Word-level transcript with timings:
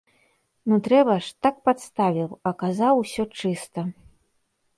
Ну 0.69 0.77
трэба 0.87 1.17
ж, 1.25 1.29
так 1.47 1.55
падставіў, 1.69 2.29
а 2.49 2.55
казаў 2.65 2.93
усё 3.03 3.23
чыста. 3.39 3.81